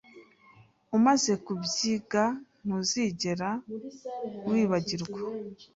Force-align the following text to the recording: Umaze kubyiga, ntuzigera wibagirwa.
Umaze 0.97 1.31
kubyiga, 1.45 2.23
ntuzigera 2.65 3.49
wibagirwa. 4.49 5.19